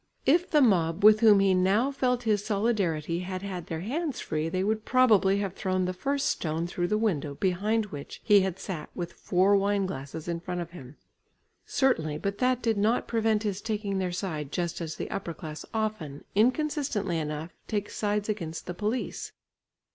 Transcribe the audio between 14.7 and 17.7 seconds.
as the upper class often, inconsistently enough,